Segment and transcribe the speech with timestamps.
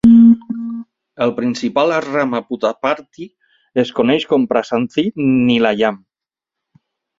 [1.25, 3.29] El principal asram a Puttaparthi
[3.85, 6.05] es coneix com Prasanthi Nilayam.